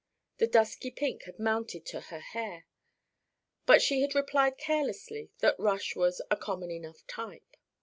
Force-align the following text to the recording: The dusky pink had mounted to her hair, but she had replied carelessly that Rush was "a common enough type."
The 0.39 0.47
dusky 0.47 0.89
pink 0.89 1.25
had 1.25 1.37
mounted 1.37 1.85
to 1.85 2.01
her 2.01 2.21
hair, 2.21 2.65
but 3.67 3.83
she 3.83 4.01
had 4.01 4.15
replied 4.15 4.57
carelessly 4.57 5.29
that 5.41 5.59
Rush 5.59 5.95
was 5.95 6.23
"a 6.31 6.35
common 6.35 6.71
enough 6.71 7.05
type." 7.05 7.55